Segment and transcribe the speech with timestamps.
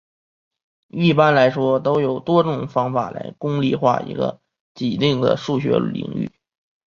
[0.87, 4.41] 一般来说都有多种方法来公理化一个
[4.73, 6.31] 给定的数学领域。